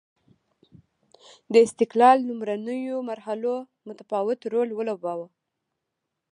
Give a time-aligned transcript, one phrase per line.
[1.53, 3.55] د استقلال لومړنیو مرحلو
[3.87, 5.27] متفاوت رول ولوباوه.